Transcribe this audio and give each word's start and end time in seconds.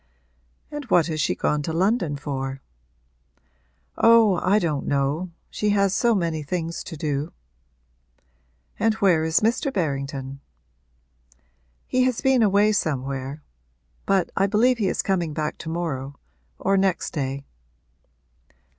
'And 0.71 0.85
what 0.85 1.05
has 1.05 1.21
she 1.21 1.35
gone 1.35 1.61
to 1.61 1.71
London 1.71 2.15
for?' 2.15 2.59
'Oh, 3.99 4.37
I 4.41 4.57
don't 4.57 4.87
know 4.87 5.29
she 5.51 5.69
has 5.77 5.93
so 5.93 6.15
many 6.15 6.41
things 6.41 6.83
to 6.85 6.97
do.' 6.97 7.31
'And 8.79 8.95
where 8.95 9.23
is 9.23 9.41
Mr. 9.41 9.71
Berrington?' 9.71 10.39
'He 11.85 12.01
has 12.05 12.19
been 12.19 12.41
away 12.41 12.71
somewhere; 12.71 13.43
but 14.07 14.31
I 14.35 14.47
believe 14.47 14.79
he 14.79 14.87
is 14.87 15.03
coming 15.03 15.33
back 15.35 15.59
to 15.59 15.69
morrow 15.69 16.17
or 16.57 16.77
next 16.77 17.11
day.' 17.13 17.45